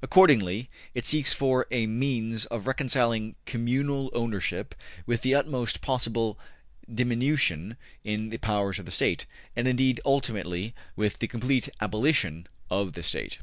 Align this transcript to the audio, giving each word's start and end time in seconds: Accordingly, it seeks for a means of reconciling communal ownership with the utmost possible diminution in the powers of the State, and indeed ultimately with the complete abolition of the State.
Accordingly, 0.00 0.68
it 0.94 1.06
seeks 1.06 1.32
for 1.32 1.66
a 1.72 1.88
means 1.88 2.44
of 2.46 2.68
reconciling 2.68 3.34
communal 3.46 4.10
ownership 4.14 4.76
with 5.06 5.22
the 5.22 5.34
utmost 5.34 5.80
possible 5.80 6.38
diminution 6.88 7.76
in 8.04 8.28
the 8.30 8.38
powers 8.38 8.78
of 8.78 8.86
the 8.86 8.92
State, 8.92 9.26
and 9.56 9.66
indeed 9.66 10.00
ultimately 10.04 10.72
with 10.94 11.18
the 11.18 11.26
complete 11.26 11.68
abolition 11.80 12.46
of 12.70 12.92
the 12.92 13.02
State. 13.02 13.40